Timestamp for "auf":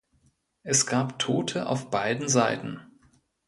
1.69-1.91